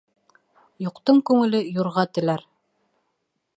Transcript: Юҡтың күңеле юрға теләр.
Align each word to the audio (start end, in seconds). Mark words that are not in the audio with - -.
Юҡтың 0.85 1.19
күңеле 1.31 1.61
юрға 1.77 2.07
теләр. 2.19 2.47